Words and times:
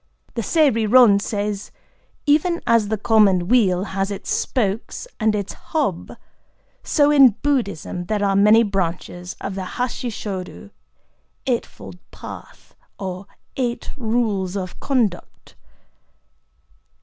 '"…The 0.33 0.41
Sei 0.41 0.71
Ri 0.71 0.87
Ron 0.87 1.19
says: 1.19 1.69
"Even 2.25 2.59
as 2.65 2.87
the 2.87 2.97
common 2.97 3.47
wheel 3.47 3.83
has 3.83 4.09
its 4.09 4.31
spokes 4.31 5.07
and 5.19 5.35
its 5.35 5.53
hub, 5.53 6.13
so 6.81 7.11
in 7.11 7.35
Buddhism 7.43 8.05
there 8.05 8.25
are 8.25 8.35
many 8.35 8.63
branches 8.63 9.35
of 9.41 9.53
the 9.53 9.65
Hasshi 9.77 10.09
Shōdo 10.09 10.71
('Eight 11.45 11.67
fold 11.67 11.99
Path,' 12.09 12.73
or 12.97 13.27
eight 13.57 13.91
rules 13.95 14.57
of 14.57 14.79
conduct)." 14.79 15.53